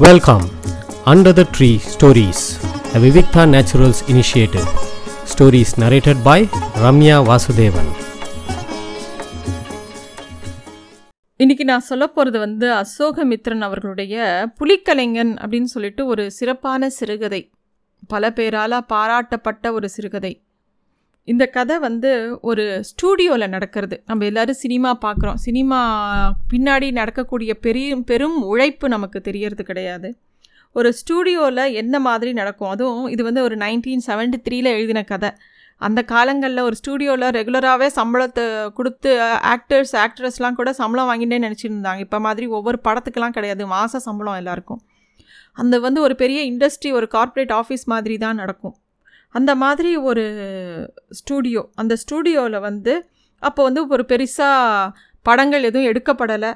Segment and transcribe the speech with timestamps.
[0.00, 0.44] Welcome
[1.04, 2.42] under the tree stories
[2.84, 4.68] the Vivikta naturals initiative
[5.24, 6.44] stories narrated by
[6.82, 7.90] Ramya Vasudevan
[11.40, 14.14] இன்னைக்கு நான் சொல்ல போகிறது வந்து அசோகமித்ரன் அவர்களுடைய
[14.60, 17.42] புலிக்கலைஞன் அப்படின்னு சொல்லிட்டு ஒரு சிறப்பான சிறுகதை
[18.06, 20.32] பல பேரால் பாராட்டப்பட்ட ஒரு சிறுகதை
[21.32, 22.10] இந்த கதை வந்து
[22.50, 23.96] ஒரு ஸ்டூடியோவில் நடக்கிறது.
[24.08, 25.78] நம்ம எல்லோரும் சினிமா பார்க்குறோம் சினிமா
[26.52, 30.10] பின்னாடி நடக்கக்கூடிய பெரிய பெரும் உழைப்பு நமக்கு தெரியறது கிடையாது.
[30.76, 32.72] ஒரு ஸ்டூடியோவில் என்ன மாதிரி நடக்கும்?
[32.74, 35.30] அதுவும் இது வந்து ஒரு நைன்டீன் செவன்டி த்ரீல எழுதின கதை.
[35.80, 38.44] அந்த காலங்களில் ஒரு ஸ்டூடியோவில் ரெகுலராகவே சம்பளத்தை
[38.78, 39.10] கொடுத்து
[39.54, 42.00] ஆக்டர்ஸ் ஆக்ட்ரஸ்லாம் கூட சம்பளம் வாங்கிட்டே நினச்சிருந்தாங்க.
[42.06, 43.64] இப்போ மாதிரி ஒவ்வொரு படத்துக்கெலாம் கிடையாது.
[43.74, 44.80] மாத சம்பளம் எல்லாருக்கும்.
[45.62, 48.74] அந்த வந்து ஒரு பெரிய இண்டஸ்ட்ரி ஒரு கார்ப்பரேட் ஆஃபீஸ் மாதிரி தான் நடக்கும்.
[49.38, 50.24] அந்த மாதிரி ஒரு
[51.18, 52.94] ஸ்டூடியோ அந்த ஸ்டூடியோவில் வந்து
[53.48, 54.90] அப்போ வந்து ஒரு பெருசாக
[55.28, 56.50] படங்கள் எதுவும் எடுக்கப்படலை.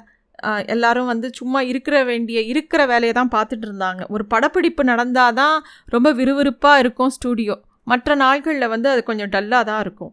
[0.74, 4.02] எல்லாரும் வந்து சும்மா இருக்கிற வேண்டிய இருக்கிற வேலையை தான் பார்த்துட்டு இருந்தாங்க.
[4.14, 5.56] ஒரு படப்பிடிப்பு நடந்தால் தான்
[5.94, 7.56] ரொம்ப விறுவிறுப்பாக இருக்கும் ஸ்டூடியோ.
[7.92, 10.12] மற்ற நாள்களில் வந்து அது கொஞ்சம் டல்லாக தான் இருக்கும்.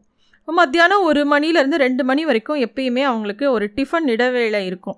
[0.59, 4.97] மத்தியானம் ஒரு மணிலேருந்து ரெண்டு மணி வரைக்கும் எப்பயுமே அவங்களுக்கு ஒரு டிஃபன் இடவேளை இருக்கும்.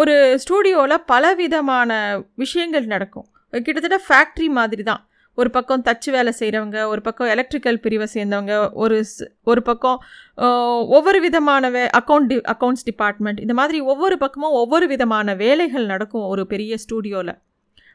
[0.00, 1.90] ஒரு ஸ்டூடியோவில் பலவிதமான
[2.42, 3.26] விஷயங்கள் நடக்கும்.
[3.52, 5.02] கிட்டத்தட்ட ஃபேக்ட்ரி மாதிரி தான்.
[5.34, 9.04] ஒரு பக்கம் தச்சு வேலை செய்கிறவங்க ஒரு பக்கம் எலக்ட்ரிக்கல் பிரிவை சேர்ந்தவங்க ஒரு
[9.42, 10.02] ஒரு பக்கம்
[10.86, 16.22] ஒவ்வொரு விதமான way account D accounts department இந்த மாதிரி ஒவ்வொரு பக்கமும் ஒவ்வொரு விதமான வேலைகள் நடக்கும்
[16.22, 17.38] ஒரு பெரிய ஸ்டூடியோவில்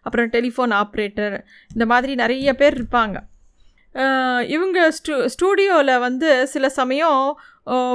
[0.01, 3.17] அப்புறம் டெலிஃபோன் ஆப்ரேட்டர் இந்த மாதிரி நிறைய பேர் இருப்பாங்க.
[4.47, 7.39] இவங்க ஸ்டூ ஸ்டூடியோவில் வந்து சில சமயம்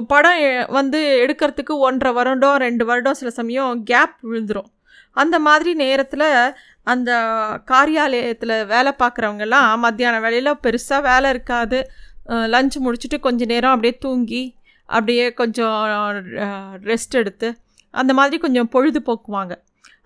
[0.07, 4.71] படம் வந்து எடுக்கிறதுக்கு ஒன்றரை வருடம் ரெண்டு வருடம் சில சமயம் கேப் விழுந்துடும்
[5.17, 6.29] அந்த மாதிரி நேரத்தில்
[6.93, 7.11] அந்த
[7.73, 11.81] காரியாலயத்தில் வேலை பார்க்குறவங்கெல்லாம் மத்தியான வேலையில் பெருசாக வேலை இருக்காது.
[12.55, 14.45] லஞ்ச் முடிச்சுட்டு கொஞ்சம் நேரம் அப்படியே தூங்கி
[14.89, 15.77] அப்படியே கொஞ்சம்
[16.91, 17.49] ரெஸ்ட் எடுத்து
[17.95, 19.55] அந்த மாதிரி கொஞ்சம் பொழுது போக்குவாங்க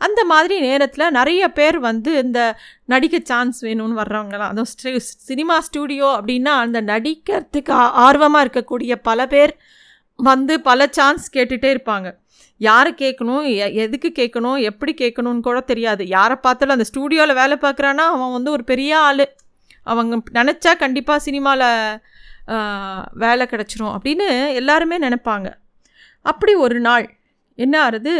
[0.06, 2.40] அந்த மாதிரி நேரத்தில் நிறைய பேர் வந்து இந்த
[2.92, 7.72] நடிக்க சான்ஸ் வேணும்னு வர்றவங்களாம் அதுவும் சினிமா ஸ்டூடியோ அப்படின்னா அந்த நடிக்கிறதுக்கு
[8.06, 9.52] ஆர்வமாக இருக்கக்கூடிய பல பேர்
[10.18, 12.08] வந்து பல சான்ஸ் கேட்டுகிட்டே இருப்பாங்க.
[12.60, 13.44] யாரை கேட்கணும்
[13.84, 16.02] எதுக்கு கேட்கணும் எப்படி கேட்கணும்னு கூட தெரியாது.
[16.16, 19.24] யாரை பார்த்தாலும் அந்த ஸ்டூடியோவில் வேலை பார்க்குறான்னா அவன் வந்து ஒரு பெரிய ஆள்.
[19.92, 21.68] அவங்க நினச்சா கண்டிப்பாக சினிமாவில்
[23.24, 24.28] வேலை கிடச்சிரும் அப்படின்னு
[24.60, 25.48] எல்லாருமே நினப்பாங்க.
[26.30, 27.06] அப்படி ஒரு நாள்
[27.58, 28.14] என்ன ஆறுது?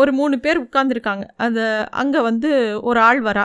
[0.00, 1.60] ஒரு மூணு பேர் உட்காந்துருக்காங்க அந்த
[2.02, 2.50] அங்கே வந்து
[2.88, 3.44] ஒரு ஆள் வரா.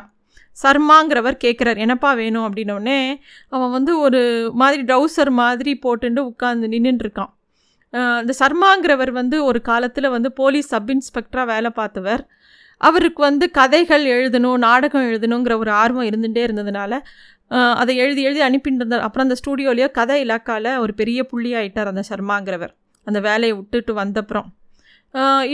[0.57, 2.45] சர்மாங்கிறவர் கேட்குறார் என்னப்பா வேணும்?
[2.47, 2.99] அப்படின்னோடனே
[3.55, 4.21] அவன் வந்து ஒரு
[4.61, 7.31] மாதிரி ட்ரௌசர் மாதிரி போட்டுட்டு உட்காந்து நின்றுட்டுருக்கான்
[8.21, 12.23] இந்த சர்மாங்கிறவர் வந்து ஒரு காலத்தில் வந்து போலீஸ் சப் இன்ஸ்பெக்டராக வேலை பார்த்தவர்.
[12.81, 16.99] அவருக்கு வந்து கதைகள் எழுதணும் நாடகம் எழுதணுங்கிற ஒரு ஆர்வம் இருந்துகிட்டே இருந்ததுனால
[17.81, 22.03] அதை எழுதி எழுதி அனுப்பிட்டு இருந்தார் அப்புறம் அந்த ஸ்டூடியோலேயோ கதை இலாக்காவில் ஒரு பெரிய புள்ளி ஆகிட்டார் அந்த
[22.09, 22.73] சர்மாங்கிறவர்.
[23.07, 24.47] அந்த வேலையை விட்டுட்டு வந்தப்புறம்.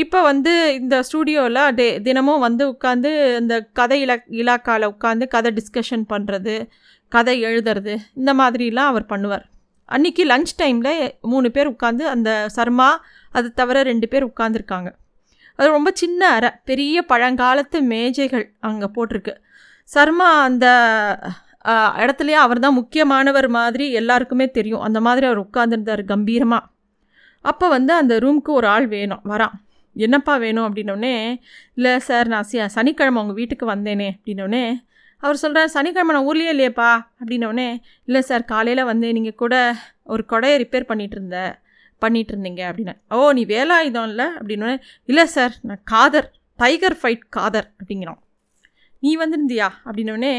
[0.01, 3.11] இப்போ வந்து இந்த ஸ்டூடியோவில் டே தினமும் வந்து உட்காந்து
[3.41, 6.55] இந்த கதை இலா இலாக்காவில் உட்காந்து கதை டிஸ்கஷன் பண்ணுறது
[7.11, 9.45] கதை எழுதுறது இந்த மாதிரிலாம் அவர் பண்ணுவார்.
[9.89, 10.93] அன்றைக்கி லஞ்ச் டைமில்
[11.31, 12.89] மூணு பேர் உட்காந்து அந்த சர்மா
[13.31, 14.89] அது தவிர ரெண்டு பேர் உட்காந்துருக்காங்க
[15.59, 19.33] அது ரொம்ப சின்ன அறை பெரிய பழங்காலத்து மேஜைகள் அங்கே போட்டிருக்கு.
[19.89, 20.65] சர்மா அந்த
[22.03, 24.83] இடத்துலையே அவர் தான் முக்கியமானவர் மாதிரி எல்லாருக்குமே தெரியும்.
[24.87, 26.69] அந்த மாதிரி அவர் உட்காந்துருந்தார் கம்பீரமாக
[27.45, 29.55] அப்போ வந்து அந்த ரூமுக்கு ஒரு ஆள் வேணும் வரான்.
[29.95, 30.65] என்னப்பா வேணும்?
[30.67, 31.13] அப்படின்னோடனே
[31.77, 32.47] இல்லை சார் நான்
[32.77, 34.63] சனிக்கிழமை உங்கள் வீட்டுக்கு வந்தேனே அப்படின்னோடனே
[35.23, 37.69] அவர் சொல்கிறார் சனிக்கிழமை நான் ஊர்லேயே இல்லையேப்பா அப்படின்னோடனே
[38.05, 39.55] இல்லை சார் காலையில் வந்து நீங்கள் கூட
[40.03, 41.59] ஒரு கொடையை ரிப்பேர் பண்ணிகிட்டு இருந்த
[42.01, 42.93] பண்ணிகிட்டு இருந்தீங்க அப்படின்னு.
[43.09, 44.25] ஓ நீ வேலாயுதம் இல்லை?
[44.39, 46.27] அப்படின்னோடனே இல்லை சார் நான் காதர்
[46.59, 48.19] டைகர் ஃபைட் காதர் அப்படிங்கிறோம்
[48.99, 49.67] நீ வந்திருந்தியா?
[49.85, 50.33] அப்படின்னோடனே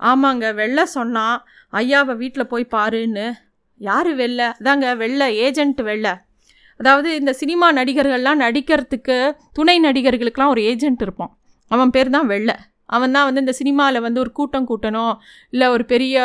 [0.00, 3.26] ஆமாங்க வெள்ளை சொன்னான் ஐயாவை வீட்டில் போய் பாருன்னு.
[3.76, 4.44] யார் வெள்ளை?
[4.60, 6.12] அதாங்க வெள்ளை ஏஜென்ட் வெள்ளை.
[6.76, 9.16] அதாவது இந்த சினிமா நடிகர்கள்லாம் நடிக்கிறதுக்கு
[9.52, 11.38] துணை நடிகர்களுக்கெலாம் ஒரு ஏஜென்ட் இருப்பான்.
[11.70, 12.54] அவன் பேர் தான் வெள்ளை.
[12.96, 15.14] அவன் தான் வந்து இந்த சினிமாவில் வந்து ஒரு கூட்டம் கூட்டணும்
[15.54, 16.16] இல்லை ஒரு பெரிய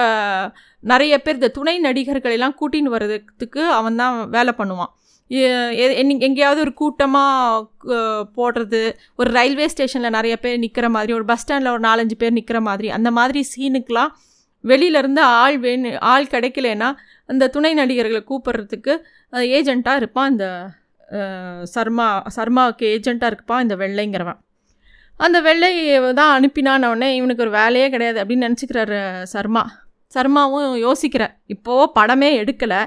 [0.83, 4.93] நிறைய பேர் இந்த துணை நடிகர்கள் எல்லாம் கூட்டின்னு வர்றதுக்கு அவன் தான் வேலை பண்ணுவான்.
[6.27, 7.97] எங்கேயாவது ஒரு கூட்டமாக
[8.37, 8.81] போடுறது
[9.19, 12.89] ஒரு ரயில்வே ஸ்டேஷனில் நிறைய பேர் நிற்கிற மாதிரி ஒரு பஸ் ஸ்டாண்டில் ஒரு நாலஞ்சு பேர் நிற்கிற மாதிரி
[12.97, 14.13] அந்த மாதிரி சீனுக்கெலாம்
[14.63, 16.89] வெளியிலேருந்து ஆள் வேணு ஆள் கிடைக்கலன்னா
[17.29, 18.93] அந்த துணை நடிகர்களை கூப்பிட்றதுக்கு
[19.57, 20.47] ஏஜெண்ட்டாக இருப்பான் இந்த
[21.75, 22.07] சர்மா
[22.37, 24.39] சர்மாவுக்கு ஏஜெண்ட்டாக இருப்பான் இந்த வெள்ளைங்கிறவன்.
[25.25, 25.69] அந்த வெள்ளை
[26.19, 28.99] தான் அனுப்பினானவுடனே இவனுக்கு ஒரு வேலையே கிடையாது அப்படின்னு நினச்சிக்கிறாரு
[29.33, 29.63] சர்மா.
[30.15, 32.81] சர்மாவும் யோசிக்கிறார் இப்போது படமே எடுக்கலை.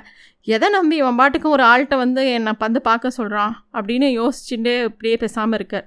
[0.55, 5.59] எதை நம்பி இவன் பாட்டுக்கும் ஒரு ஆள்கிட்ட வந்து என்னை வந்து பார்க்க சொல்கிறான் அப்படின்னு யோசிச்சுட்டு இப்படியே பேசாமல்
[5.59, 5.87] இருக்கார்.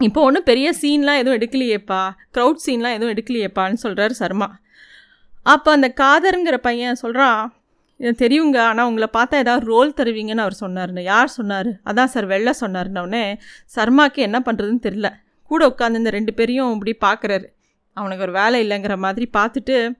[0.00, 2.02] இப்போ ஒன்றும் பெரிய சீன்லாம் எதுவும் எடுக்கலையேப்பா.
[2.36, 4.48] க்ரௌட் சீன்லாம் எதுவும் எடுக்கலையேப்பான்னு சொல்கிறார் சர்மா.
[5.54, 7.40] அப்போ அந்த காதருங்கிற பையன் சொல்கிறான்
[8.22, 11.70] தெரியுங்க ஆனால் உங்களை பார்த்தா ஏதாவது ரோல் தருவீங்கன்னு அவர் சொன்னார்னு யார் சொன்னார்?
[11.90, 13.22] அதான் சார் வெளில சொன்னார்னவுடனே
[13.76, 15.08] சர்மாக்கு என்ன பண்ணுறதுன்னு தெரில
[15.46, 17.44] கூட உட்காந்து இந்த ரெண்டு பேரையும் இப்படி பார்க்குறாரு.
[17.92, 19.94] அவனுக்கு ஒரு வேலை இல்லைங்கிற மாதிரி பார்த்துட்டு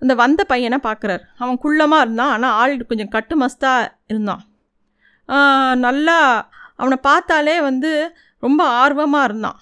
[0.00, 1.22] அந்த வந்த பையனை பார்க்குறாரு.
[1.38, 4.42] அவன் குள்ளமாக இருந்தான் ஆனால் ஆள் கொஞ்சம் கட்டு மஸ்தாக இருந்தான்
[5.78, 9.60] நல்லா அவனை பார்த்தாலே வந்து ரொம்ப ஆர்வமாக இருந்தான்.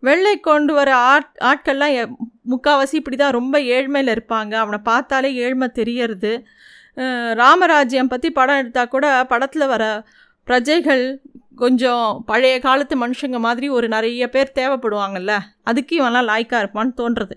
[0.00, 2.16] வெள்ளை கொண்டு வர ஆட் ஆட்கள்லாம் எ-
[2.48, 4.54] முக்காவாசி இப்படி தான் ரொம்ப ஏழ்மையில் இருப்பாங்க.
[4.54, 6.46] அவனை பார்த்தாலே ஏழ்மை தெரியறது.
[7.34, 10.04] ராமராஜ்யம் பற்றி படம் எடுத்தால் கூட படத்தில் வர
[10.44, 11.20] பிரஜைகள்
[11.62, 15.32] கொஞ்சம் பழைய காலத்து மனுஷங்க மாதிரி ஒரு நிறைய பேர் தேவைப்படுவாங்கல்ல.
[15.70, 17.36] அதுக்கு இவன்லாம் லாய்க்காக இருப்பான்னு தோன்றுறது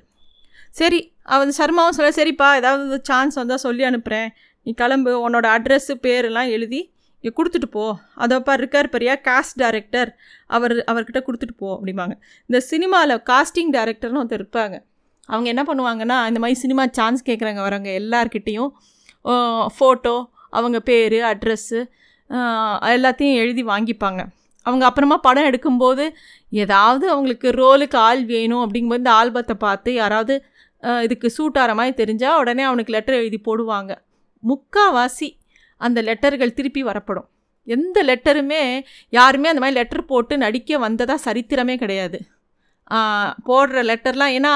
[0.80, 1.00] சரி
[1.36, 4.30] அவன் சர்மாவும் சொல்ல சரிப்பா ஏதாவது சான்ஸ் வந்தால் சொல்லி அனுப்புகிறேன்
[4.66, 6.82] நீ கிளம்பு உன்னோட அட்ரஸ்ஸு பேரெல்லாம் எழுதி
[7.24, 7.84] இங்கே கொடுத்துட்டு போ.
[8.24, 10.10] அதோப்பா இருக்கார் பெரியா காஸ்ட் டைரக்டர்
[10.56, 12.16] அவர் அவர்கிட்ட கொடுத்துட்டு போ அப்படிம்பாங்க.
[12.50, 14.76] இந்த சினிமாவில் காஸ்டிங் டைரக்டர்னு ஒருத்தர் இருப்பாங்க.
[15.30, 18.72] அவங்க என்ன பண்ணுவாங்கன்னா இந்த மாதிரி சினிமா சான்ஸ் கேட்குறாங்க வரவங்க எல்லார்கிட்டேயும்
[19.76, 20.16] ஃபோட்டோ
[20.58, 21.80] அவங்க பேர் அட்ரஸ்ஸு
[22.96, 24.22] எல்லாத்தையும் எழுதி வாங்கிப்பாங்க.
[24.66, 26.04] அவங்க அப்புறமா படம் எடுக்கும்போது
[26.64, 30.36] ஏதாவது அவங்களுக்கு ரோலுக்கு ஆள் வேணும் அப்படிங்கும்போது இந்த ஆல்பத்தை பார்த்து யாராவது
[31.06, 33.92] இதுக்கு சூட் ஆகிற மாதிரி தெரிஞ்சால் உடனே அவனுக்கு லெட்டர் எழுதி போடுவாங்க.
[34.44, 35.30] முக்காவாசி
[35.82, 37.28] அந்த லெட்டர்கள் திருப்பி வரப்படும்.
[37.68, 38.62] எந்த லெட்டருமே
[39.18, 42.18] யாருமே அந்த மாதிரி லெட்டர் போட்டு நடிக்க வந்ததாக சரித்திரமே கிடையாது.
[43.48, 44.52] போடுற லெட்டர்லாம் ஏன்னா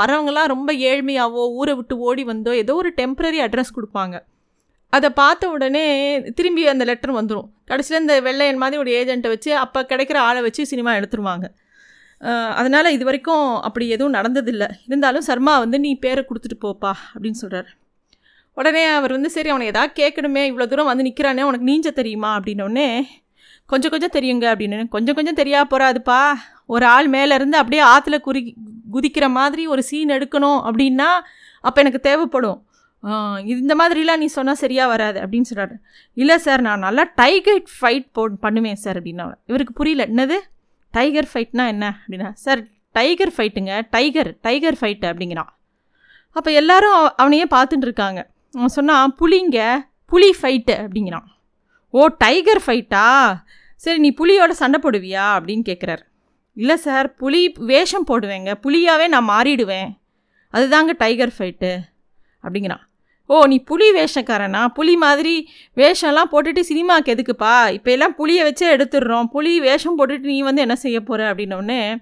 [0.00, 4.16] வரவங்களாம் ரொம்ப ஏழ்மையாவோ ஊரை விட்டு ஓடி வந்தோ ஏதோ ஒரு டெம்ப்ரரி அட்ரஸ் கொடுப்பாங்க.
[4.92, 5.84] அதை பார்த்த உடனே
[6.38, 10.62] திரும்பி அந்த லெட்டர் வந்துடும் கடைசியில் இந்த வெள்ளையன் மாதிரி ஒரு ஏஜெண்ட்டை வச்சு அப்போ கிடைக்கிற ஆளை வச்சு
[10.70, 11.46] சினிமா எடுத்துருவாங்க.
[12.60, 14.68] அதனால் இது வரைக்கும் அப்படி எதுவும் நடந்ததில்லை.
[14.88, 17.68] இருந்தாலும் சர்மா வந்து நீ பேரை கொடுத்துட்டு போப்பா அப்படின்னு சொல்கிறார்
[18.56, 22.30] உடனே அவர் வந்து சரி அவனை எதாவது கேட்கணுமே இவ்வளோ தூரம் வந்து நிற்கிறானே உனக்கு நீஞ்ச தெரியுமா?
[22.38, 22.88] அப்படின்னோடனே
[23.72, 24.78] கொஞ்சம் கொஞ்சம் தெரியுங்க அப்படின்னு.
[24.94, 26.20] கொஞ்சம் கொஞ்சம் தெரியா போகிறாதுப்பா
[26.74, 28.42] ஒரு ஆள் மேலேருந்து அப்படியே ஆற்றுல குறி
[28.94, 31.08] குதிக்கிற மாதிரி ஒரு சீன் எடுக்கணும் அப்படின்னா
[31.64, 32.58] அப்போ எனக்கு தேவைப்படும்.
[33.44, 35.76] இந்த மாதிரிலாம் நீ சொன்னால் சரியாக வராது அப்படின்னு சொல்கிறாரு
[36.14, 40.04] இல்லை சார் நான் நல்லா டைகர் ஃபைட் போ பண்ணுவேன் சார் அப்படின்னா இவருக்கு புரியல.
[40.12, 40.36] என்னது?
[40.90, 42.62] டைகர் ஃபைட்னா என்ன அப்படின்னா சார்
[42.92, 45.50] டைகர் ஃபைட்டுங்க டைகர் டைகர் ஃபைட்டு அப்படிங்கிறான்.
[46.32, 48.30] அப்போ எல்லாரும் அவனையே பார்த்துட்டு இருக்காங்க.
[48.52, 49.58] அவன் சொன்னான் புலிங்க
[50.06, 51.28] புலி ஃபைட்டு அப்படிங்கிறான்.
[51.90, 53.04] ஓ டைகர் ஃபைட்டா
[53.76, 55.24] சரி நீ புலியோட சண்டை போடுவியா?
[55.36, 56.04] அப்படின்னு கேட்குறாரு
[56.52, 58.50] இல்லை சார் புலி வேஷம் போடுவேங்க.
[58.64, 59.90] புலியாகவே நான் மாறிடுவேன்.
[60.52, 61.72] அதுதாங்க டைகர் ஃபைட்டு
[62.42, 62.84] அப்படிங்கிறான்.
[63.32, 64.66] ஓ நீ புலி வேஷக்காரனா?
[64.76, 67.70] புலி மாதிரி வேஷம்லாம் போட்டுட்டு சினிமாக்கு எதுக்குப்பா?
[67.72, 69.24] இப்போ எல்லாம் புளியை வச்சே எடுத்துடுறோம்.
[69.24, 71.96] புலி வேஷம் போட்டுட்டு நீ வந்து என்ன செய்ய போகிற அப்படின்னோடனே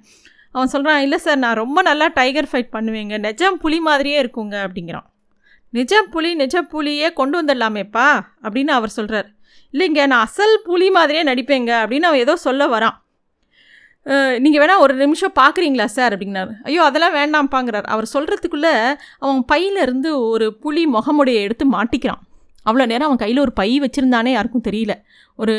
[0.52, 3.18] அவன் சொல்கிறான் இல்லை சார் நான் ரொம்ப நல்லா டைகர் ஃபைட் பண்ணுவேங்க.
[3.18, 5.06] நிஜம் புலி மாதிரியே இருக்குங்க அப்படிங்கிறான்.
[5.70, 8.08] நிஜம் புலி நிஜ புலியே கொண்டு வந்துடலாமேப்பா?
[8.42, 9.28] அப்படின்னு அவர் சொல்கிறார்
[9.72, 12.96] இல்லைங்க நான் அசல் புலி மாதிரியே நடிப்பேங்க அப்படின்னு அவன் ஏதோ சொல்ல வரான்.
[14.42, 16.12] நீங்கள் வேணால் ஒரு நிமிஷம் பார்க்குறீங்களா சார்?
[16.14, 18.72] அப்படிங்கிறார் ஐயோ அதெல்லாம் வேண்டாம்ப்பாங்கிறார் அவர் சொல்கிறதுக்குள்ளே
[19.24, 22.22] அவன் பையிலேருந்து ஒரு புலி முகமுடைய எடுத்து மாட்டிக்கிறான்.
[22.66, 24.94] அவ்வளோ நேரம் அவன் கையில் ஒரு பை வச்சுருந்தானே யாருக்கும் தெரியல.
[25.42, 25.54] ஒரு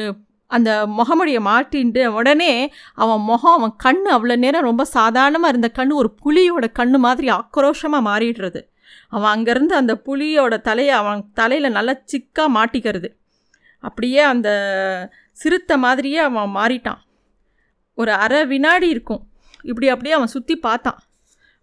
[0.52, 0.70] அந்த
[1.00, 2.52] முகமுடியை மாட்டின்ட்டு உடனே
[3.04, 8.08] அவன் முகம் அவன் கண் அவ்வளோ நேரம் ரொம்ப சாதாரணமாக இருந்த கண் ஒரு புலியோட கண் மாதிரி ஆக்ரோஷமாக
[8.10, 8.62] மாறிடுறது.
[9.16, 13.10] அவன் அங்கேருந்து அந்த புலியோட தலையை அவன் தலையில் நல்லா சிக்காக மாட்டிக்கிறது.
[13.84, 14.50] அப்படியே அந்த
[15.42, 17.00] சிறுத்தை மாதிரியே அவன் மாறிட்டான்.
[18.00, 19.22] ஒரு அரை வினாடி இருக்கும்.
[19.70, 21.00] இப்படி அப்படியே அவன் சுற்றி பார்த்தான்.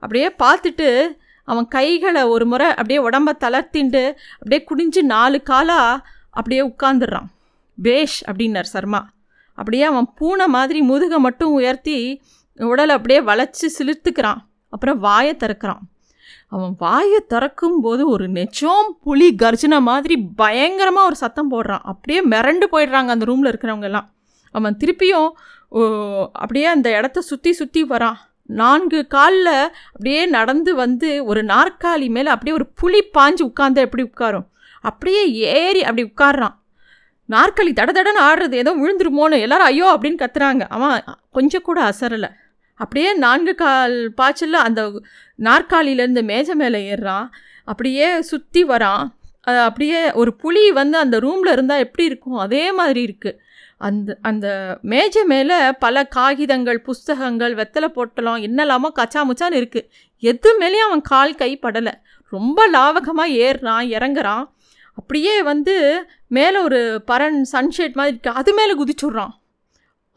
[0.02, 0.88] அப்படியே பார்த்துட்டு
[1.48, 4.02] அவன் கைகளை ஒரு முறை அப்படியே உடம்ப தளர்த்திண்டு
[4.36, 6.02] அப்படியே குடிஞ்சு நாலு காலாக
[6.38, 7.28] அப்படியே உட்காந்துடுறான்
[7.78, 9.00] பேஷ் அப்படின்னார் சர்மா.
[9.58, 11.98] அப்படியே அவன் பூனை மாதிரி முதுகை மட்டும் உயர்த்தி
[12.58, 14.40] உடலை அப்படியே வளைச்சி சிலிர்த்துக்கிறான்.
[14.72, 15.82] அப்புறம் வாயை திறக்கிறான்.
[16.54, 21.84] அவன் வாயை திறக்கும் போது ஒரு நெச்சம் புலி கர்ஜனை மாதிரி பயங்கரமாக ஒரு சத்தம் போடுறான்.
[21.92, 24.08] அப்படியே மிரண்டு போயிடுறாங்க அந்த ரூமில் இருக்கிறவங்கெல்லாம்
[24.54, 25.30] அவன் திருப்பியும்
[26.42, 28.18] அப்படியே அந்த இடத்த சுற்றி சுற்றி வரான்
[28.60, 29.54] நான்கு காலில்
[29.92, 34.46] அப்படியே நடந்து வந்து ஒரு நாற்காலி மேலே அப்படியே ஒரு புலி பாஞ்சு உட்காந்து எப்படி உட்காரும்?
[34.80, 35.22] அப்படியே
[35.56, 36.56] ஏறி அப்படி உட்காடுறான்
[37.28, 40.64] நாற்காலி தட தடன்னு ஆடுறது ஏதோ விழுந்துருமோன்னு எல்லாரும் ஐயோ அப்படின்னு கத்துறாங்க.
[40.76, 41.04] அவன்
[41.36, 42.30] கொஞ்சம் கூட அசரலை.
[42.80, 44.80] அப்படியே நான்கு கால் பாய்ச்சலில் அந்த
[45.38, 47.26] நாற்காலியிலேருந்து மேஜை மேலே ஏறுறான்.
[47.64, 49.04] அப்படியே சுற்றி வரான்.
[49.66, 52.38] அப்படியே ஒரு புலி வந்து அந்த ரூமில் இருந்தால் எப்படி இருக்கும்?
[52.46, 53.38] அதே மாதிரி இருக்குது
[53.80, 54.46] அந்த அந்த
[54.92, 59.88] மேஜை மேலே பல காகிதங்கள் புஸ்தகங்கள் வெத்தலை பொட்டலம் என்னெல்லாமோ கச்சா முச்சான்னு இருக்குது
[60.22, 61.92] எது மேலேயும் அவன் கால் கை படலை.
[62.32, 64.44] ரொம்ப லாவகமாக ஏறுறான் இறங்குறான்.
[64.98, 65.74] அப்படியே வந்து
[66.36, 66.80] மேலே ஒரு
[67.10, 69.34] பரன் சன்ஷேட் மாதிரி இருக்குது அது மேலே குதிச்சுட்றான்.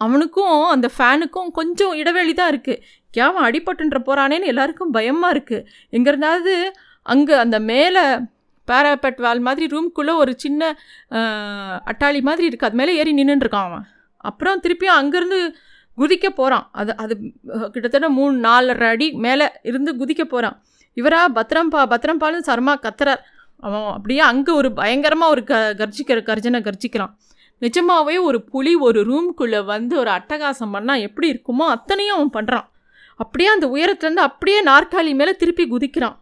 [0.02, 2.82] அவனுக்கும் அந்த ஃபேனுக்கும் கொஞ்சம் இடைவெளி தான் இருக்குது
[3.18, 5.66] கேவன் அடிபட்டுன்ற போகிறானேன்னு எல்லாருக்கும் பயமாக இருக்குது
[5.98, 6.54] எங்கே இருந்தாவது
[7.06, 8.04] அங்கே அந்த மேலே
[8.70, 10.72] பேராபெட் வால் மாதிரி ரூம்குள்ளே ஒரு சின்ன
[11.92, 13.86] அட்டாளி மாதிரி இருக்குது அது மேலே ஏறி நின்றுட்டுருக்கான் அவன்.
[14.30, 15.40] அப்புறம் திருப்பியும் அங்கேருந்து
[15.98, 17.14] குதிக்க போகிறான் அது அது
[17.74, 20.58] கிட்டத்தட்ட மூணு நாலரை அடி மேலே இருந்து குதிக்க போகிறான்
[20.98, 23.22] இவரா பத்ரம்பா பத்ரம்பாலும் சர்மா கத்துறார்.
[23.66, 27.14] அவன் அப்படியே அங்கே ஒரு பயங்கரமாக ஒரு க கர்ஜிக்கிற கர்ஜனை கர்ஜிக்கிறான்.
[27.62, 32.68] நிஜமாவே ஒரு புலி ஒரு ரூம்குள்ளே வந்து ஒரு அட்டகாசம் பண்ணால் எப்படி இருக்குமோ அத்தனையும் அவன் பண்ணுறான்
[33.24, 36.16] அப்படியே அந்த உயரத்துலேருந்து அப்படியே நாற்காலி மேலே திருப்பி குதிக்கிறான்.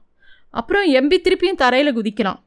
[0.52, 2.40] அப்புறம் எம்பி திருப்பியும் தரையில் குதிக்கிறான்.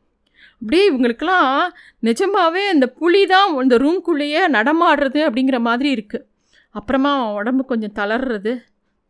[0.54, 6.26] அப்படியே இவங்களுக்கெல்லாம் நிஜமாகவே இந்த புலி தான் இந்த ரூம்குள்ளேயே நடமாடுறது அப்படிங்கிற மாதிரி இருக்குது
[6.70, 8.52] அப்புறமா உடம்பு கொஞ்சம் தளர்றது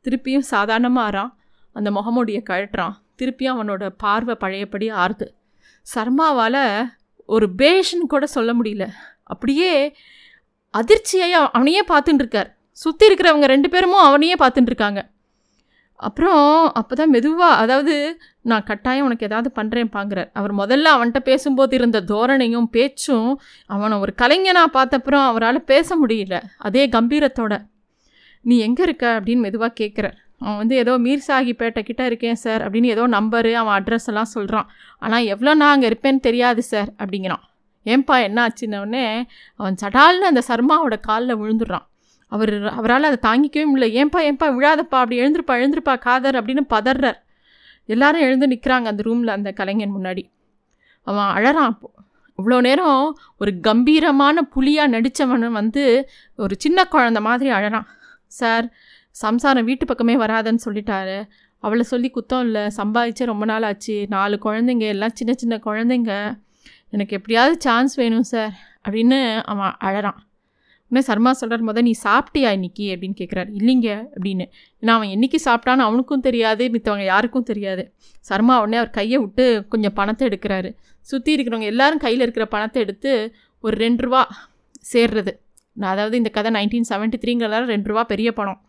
[0.04, 1.32] திருப்பியும் சாதாரணமாக ஆறான்.
[1.72, 2.94] அந்த முகமுடிய கழட்டுறான்.
[3.18, 5.26] திருப்பியும் அவனோட பார்வை பழையபடி ஆறுது.
[5.94, 6.88] சர்மாவால்
[7.26, 8.88] ஒரு பேஷன் கூட சொல்ல முடியல.
[9.24, 9.96] அப்படியே
[10.70, 15.00] அதிர்ச்சியாக அவனையே பார்த்துட்டுருக்கார் சுற்றி இருக்கிறவங்க ரெண்டு பேருமும் அவனையே பார்த்துட்டுருக்காங்க
[16.00, 17.94] அப்புறம் அப்போ தான் மெதுவாக அதாவது
[18.42, 23.30] நான் கட்டாயம் உனக்கு ஏதாவது பண்ணுறேன்ப்பாங்கிறார் அவர் முதல்ல அவன்கிட்ட பேசும்போது இருந்த தோரணையும் பேச்சும்
[23.66, 26.36] அவனை ஒரு கலைஞனாக பார்த்தப்புறம் அவரால் பேச முடியல.
[26.58, 27.54] அதே கம்பீரத்தோட
[28.44, 29.06] நீ எங்கே இருக்க?
[29.18, 33.76] அப்படின்னு மெதுவாக கேட்குறார் அவன் வந்து ஏதோ மீர் சாகிப்பேட்டை கிட்டே இருக்கேன் சார் அப்படின்னு ஏதோ நம்பரு அவன்
[33.78, 37.44] அட்ரஸ் எல்லாம் சொல்கிறான் ஆனால் எவ்வளோ நான் அங்கே இருப்பேன்னு தெரியாது சார் அப்படிங்கிறான்.
[37.86, 39.04] ஏன்பா என்ன ஆச்சுன்னொடனே
[39.60, 41.86] அவன் சடால்னு அந்த சர்மாவோட காலில் விழுந்துடுறான்.
[42.30, 43.88] அவர் அவரால் அதை தாங்கிக்கவே முடியல.
[44.00, 47.18] ஏன்பா ஏன்பா விழாதப்பா அப்படி எழுந்திருப்பா எழுந்திருப்பா காதர் அப்படின்னு பதறார்.
[47.86, 50.30] எல்லாரும் எழுந்து நிற்கிறாங்க அந்த ரூமில் அந்த கலைஞன் முன்னாடி.
[51.02, 51.90] அவன் அழறான் அப்போ.
[52.38, 57.84] இவ்வளோ நேரம் ஒரு கம்பீரமான புலியாக நடித்தவன் வந்து ஒரு சின்ன குழந்த மாதிரி அழறான்.
[58.26, 58.72] சார்
[59.10, 61.28] சம்சாரம் வீட்டு பக்கமே வராதன்னு சொல்லிட்டாரு.
[61.58, 62.62] அவளை சொல்லி குத்தம் இல்லை.
[62.76, 64.06] சம்பாதிச்சே ரொம்ப நாள் ஆச்சு.
[64.08, 66.40] நாலு குழந்தைங்க எல்லாம் சின்ன சின்ன குழந்தைங்க.
[66.90, 68.52] எனக்கு எப்படியாவது சான்ஸ் வேணும் சார்
[68.88, 70.16] அப்படின்னு அவன் அழறான்.
[70.90, 72.84] உடனே சர்மா சொல்கிறார் முத நீ சாப்பிட்டியா இன்னைக்கு?
[72.94, 74.44] அப்படின்னு கேட்குறாரு இல்லைங்க அப்படின்னு.
[74.82, 77.92] ஏன்னா அவன் என்றைக்கு சாப்பிட்டான்னு அவனுக்கும் தெரியாது மித்தவங்க யாருக்கும் தெரியாது.
[78.20, 80.74] சர்மா உடனே அவர் கையை விட்டு கொஞ்சம் பணத்தை எடுக்கிறாரு.
[81.00, 84.48] சுற்றி இருக்கிறவங்க எல்லாரும் கையில் இருக்கிற பணத்தை எடுத்து ஒரு ரெண்டு ரூபா
[84.92, 85.32] சேர்றது.
[85.72, 88.60] நான் அதாவது இந்த கதை நைன்டீன் செவன்ட்டி த்ரீங்கிறதால ரெண்டு ரூபா பெரிய பணம்.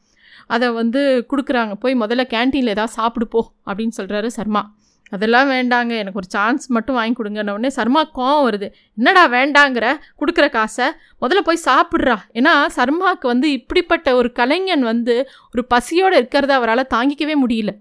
[0.48, 1.74] அதை வந்து கொடுக்குறாங்க.
[1.74, 4.76] போய் முதல்ல கேன்டீனில் ஏதாவது சாப்பிடுப்போ அப்படின்னு சொல்கிறாரு சர்மா.
[5.12, 5.94] அதெல்லாம் வேண்டாங்க.
[6.02, 8.68] எனக்கு ஒரு சான்ஸ் மட்டும் வாங்கி கொடுங்கன்ன உடனே சர்மா கோவம் வருது.
[8.98, 9.86] என்னடா வேண்டாங்கிற?
[10.22, 10.88] கொடுக்குற காசை?
[11.22, 12.18] முதல்ல போய் சாப்பிட்றா.
[12.40, 15.16] ஏன்னா சர்மாவுக்கு வந்து இப்படிப்பட்ட ஒரு கலைஞன் வந்து
[15.54, 17.74] ஒரு பசியோடு இருக்கிறத அவரால் தாங்கிக்கவே முடியல.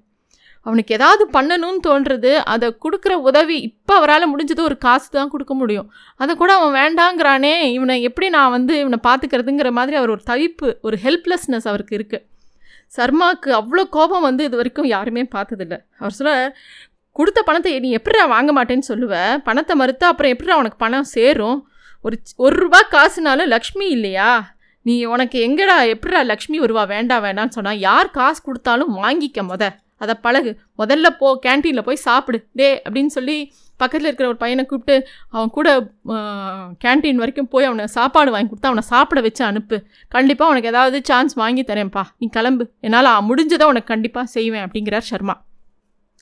[0.67, 5.87] அவனுக்கு ஏதாவது பண்ணணும்னு தோன்றது அதை கொடுக்குற உதவி இப்போ அவரால் முடிஞ்சது ஒரு காசு தான் கொடுக்க முடியும்.
[6.23, 10.99] அதை கூட அவன் வேண்டாங்கிறானே இவனை எப்படி நான் வந்து இவனை பார்த்துக்கிறதுங்கிற மாதிரி அவர் ஒரு தவிப்பு ஒரு
[11.07, 12.27] ஹெல்ப்லெஸ்னஸ் அவருக்கு இருக்குது
[12.97, 15.75] சர்மாவுக்கு அவ்வளோ கோபம் வந்து இது வரைக்கும் யாருமே பார்த்ததில்ல.
[16.01, 16.33] அவர் சொல்ல
[17.21, 19.15] கொடுத்த பணத்தை நீ எப்படிடா வாங்க மாட்டேன்னு சொல்லுவ?
[19.49, 21.59] பணத்தை மறுத்தா அப்புறம் எப்படிடா உனக்கு பணம் சேரும்?
[22.07, 24.31] ஒரு ஒரு ரூபா காசுனாலும் லக்ஷ்மி இல்லையா?
[24.87, 29.65] நீ உனக்கு எங்கடா எப்படிடா லக்ஷ்மி ஒருவா வேண்டாம் வேண்டாம்னு சொன்னால் யார் காசு கொடுத்தாலும் வாங்கிக்க முத.
[30.03, 30.53] அதை பழகு.
[30.81, 32.39] முதல்ல போ கேன்டீனில் போய் சாப்பிடு.
[32.59, 33.37] டே அப்படின்னு சொல்லி
[33.81, 34.95] பக்கத்தில் இருக்கிற ஒரு பையனை கூப்பிட்டு
[35.35, 35.69] அவன் கூட
[36.85, 39.77] கேன்டீன் வரைக்கும் போய் அவனை சாப்பாடு வாங்கி கொடுத்து அவனை சாப்பிட வச்சு அனுப்பு.
[40.17, 42.05] கண்டிப்பாக உனக்கு ஏதாவது சான்ஸ் வாங்கி தரேன்ப்பா.
[42.23, 42.67] நீ கிளம்பு.
[42.87, 45.37] என்னால் முடிஞ்சதை உனக்கு கண்டிப்பாக செய்வேன் அப்படிங்கிறார் சர்மா.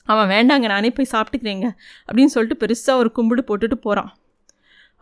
[0.09, 1.67] அவன் வேண்டாங்க நானே போய் சாப்பிட்டுக்கிறேங்க
[2.09, 4.11] அப்படின்னு சொல்லிட்டு பெருசாக ஒரு கும்பிடு போட்டுட்டு போகிறான்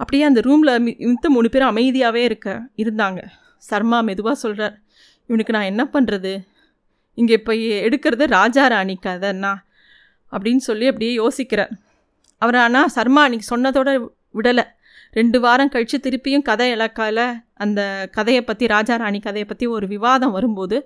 [0.00, 2.48] அப்படியே அந்த ரூமில் மித்த மூணு பேரும் அமைதியாகவே இருக்க
[2.82, 3.20] இருந்தாங்க.
[3.62, 4.74] சர்மா மெதுவாக சொல்கிறார்
[5.30, 6.32] இவனுக்கு நான் என்ன பண்ணுறது
[7.18, 7.52] இங்கே இப்போ
[7.86, 9.52] எடுக்கிறது ராஜா ராணி கதைன்னா
[10.32, 11.72] அப்படின்னு சொல்லி அப்படியே யோசிக்கிறார்.
[12.42, 13.90] அவர் ஆனால் சர்மா அன்றைக்கி சொன்னதோட
[14.38, 14.64] விடலை.
[15.18, 17.18] ரெண்டு வாரம் கழித்து திருப்பியும் கதை இலக்கால
[17.64, 17.80] அந்த
[18.16, 20.76] கதையை பற்றி ராஜா ராணி கதையை பற்றி ஒரு விவாதம் வரும்போது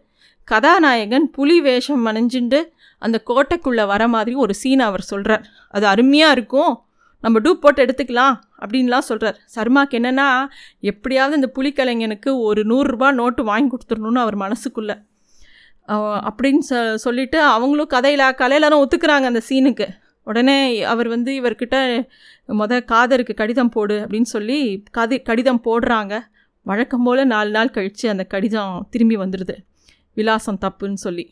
[0.49, 2.61] கதாநாயகன் புலி வேஷம் அணிஞ்சுண்டு
[2.99, 6.73] அந்த கோட்டைக்குள்ளே வர மாதிரி ஒரு சீன் அவர் சொல்கிறார் அது அருமையாக இருக்கும்.
[7.25, 10.27] நம்ம டூப் போட்டு எடுத்துக்கலாம் அப்படின்லாம் சொல்கிறார் சர்மாக்கு என்னென்னா
[10.91, 14.97] எப்படியாவது இந்த புலிக்கலைஞனுக்கு ஒரு நூறுரூபா நோட்டு வாங்கி கொடுத்துடணும்னு அவர் மனசுக்குள்ளே.
[16.29, 19.87] அப்படின்னு சொ சொல்லிவிட்டு அவங்களும் கதையில் கலையிலாரும் ஒத்துக்கிறாங்க அந்த சீனுக்கு
[20.27, 21.77] உடனே அவர் வந்து இவர்கிட்ட
[22.61, 24.59] முத காதருக்கு கடிதம் போடு அப்படின்னு சொல்லி
[24.91, 26.15] கதி கடிதம் போடுறாங்க.
[26.67, 29.57] வழக்கம் போல் நாலு நாள் கழித்து அந்த கடிதம் திரும்பி வந்துடுது
[30.17, 31.25] விலாசம் தப்புன்னு சொல்லி.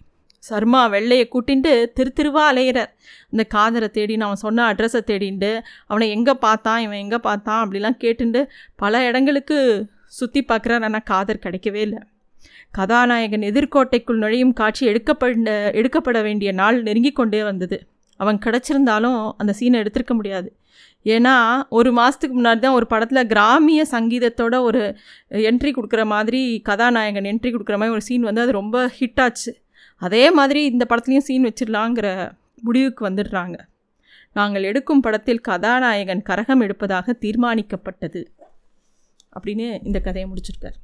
[0.45, 2.93] சர்மா வெள்ளையை கூட்டின்ட்டு திரு திருவா அலையிறார்.
[3.33, 5.51] அந்த காதரை தேடின்னு அவன் சொன்ன அட்ரஸை தேடிண்டு
[5.91, 8.43] அவனை எங்கே பார்த்தான் இவன் எங்கே பார்த்தான் அப்படிலாம் கேட்டுண்டு
[8.83, 9.57] பல இடங்களுக்கு
[10.19, 10.87] சுற்றி பார்க்குறார்.
[10.89, 12.01] ஆனால் காதர் கிடைக்கவே இல்லை.
[12.79, 17.79] கதாநாயகன் எதிர்கோட்டைக்குள் நுழையும் காட்சி எடுக்கப்பட எடுக்கப்பட வேண்டிய நாள் நெருங்கி கொண்டே வந்தது.
[18.21, 20.49] அவன் கிடச்சிருந்தாலும் அந்த சீனை எடுத்திருக்க முடியாது.
[21.07, 21.35] ஏன்னா
[21.69, 24.83] ஒரு மாதத்துக்கு முன்னாடி தான் ஒரு படத்தில் கிராமிய சங்கீதத்தோட ஒரு
[25.51, 29.53] என்ட்ரி கொடுக்குற மாதிரி கதாநாயகன் என்ட்ரி கொடுக்குற மாதிரி ஒரு சீன் வந்து அது ரொம்ப ஹிட் ஆச்சு.
[30.03, 32.09] அதே மாதிரி இந்த படத்துலையும் சீன் வச்சிடலாங்கிற
[32.63, 33.57] முடிவுக்கு வந்துடுறாங்க.
[34.33, 38.23] நாங்கள் எடுக்கும் படத்தில் கதாநாயகன் கரகம் எடுப்பதாக தீர்மானிக்கப்பட்டது.
[39.37, 40.77] அப்படின்னு இந்த கதையை முடிச்சிருக்கார்.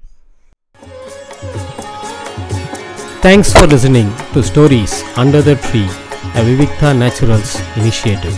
[3.26, 5.84] Thanks for listening to stories under the tree
[6.40, 8.36] a Vivikta naturals initiative